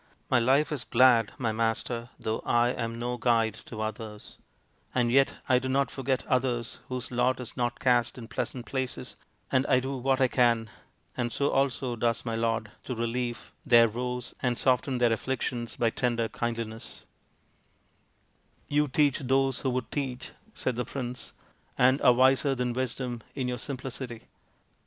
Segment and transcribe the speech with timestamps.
[0.31, 4.39] My life is glad, my Master, though I am no guide to others;
[4.95, 9.15] and yet I do not forget others whose lot is not cast in pleasant places,
[9.51, 10.71] and I do what I can
[11.15, 15.75] and so also does my lord to relieve their woes and soften their afflic tions
[15.75, 17.05] by tender kindliness/'
[18.67, 21.33] THE PRINCE WONDERFUL 191" You teach those who would teach," said the prince,"
[21.77, 24.21] and are wiser than wisdom in your sim plicity.